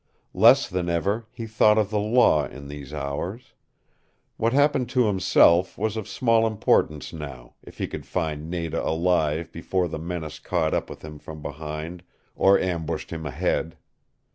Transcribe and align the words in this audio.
Less 0.33 0.67
than 0.67 0.89
ever 0.89 1.27
he 1.31 1.45
thought 1.45 1.77
of 1.77 1.91
the 1.91 1.99
law 1.99 2.47
in 2.47 2.69
these 2.69 2.91
hours. 2.91 3.53
What 4.35 4.51
happened 4.51 4.89
to 4.89 5.05
himself 5.05 5.77
was 5.77 5.95
of 5.95 6.07
small 6.07 6.47
importance 6.47 7.13
now, 7.13 7.53
if 7.61 7.77
he 7.77 7.85
could 7.85 8.07
find 8.07 8.49
Nada 8.49 8.83
alive 8.83 9.51
before 9.51 9.87
the 9.87 9.99
menace 9.99 10.39
caught 10.39 10.73
up 10.73 10.89
with 10.89 11.03
him 11.05 11.19
from 11.19 11.43
behind, 11.43 12.01
or 12.35 12.57
ambushed 12.57 13.11
him 13.11 13.27
ahead. 13.27 13.77